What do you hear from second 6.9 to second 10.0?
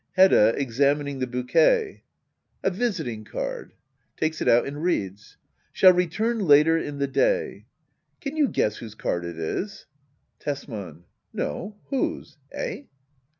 the day." Can you guess whose card it is?